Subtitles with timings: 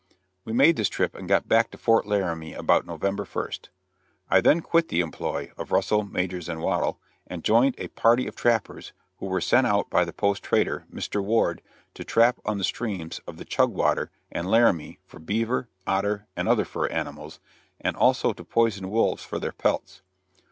[0.45, 3.69] We made this trip and got back to Fort Laramie about November 1st.
[4.31, 8.35] I then quit the employ of Russell, Majors & Waddell, and joined a party of
[8.35, 11.23] trappers who were sent out by the post trader, Mr.
[11.23, 11.61] Ward,
[11.93, 16.65] to trap on the streams of the Chugwater and Laramie for beaver, otter, and other
[16.65, 17.39] fur animals,
[17.79, 20.01] and also to poison wolves for their pelts.